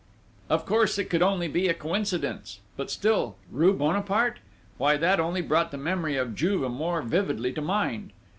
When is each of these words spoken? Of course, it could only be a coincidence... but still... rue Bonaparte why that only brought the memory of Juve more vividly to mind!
Of 0.49 0.65
course, 0.65 0.97
it 0.97 1.11
could 1.11 1.21
only 1.21 1.47
be 1.47 1.67
a 1.67 1.75
coincidence... 1.75 2.59
but 2.75 2.89
still... 2.89 3.35
rue 3.51 3.71
Bonaparte 3.75 4.39
why 4.79 4.97
that 4.97 5.19
only 5.19 5.43
brought 5.43 5.69
the 5.69 5.77
memory 5.77 6.17
of 6.17 6.33
Juve 6.33 6.71
more 6.71 7.03
vividly 7.03 7.53
to 7.53 7.61
mind! 7.61 8.09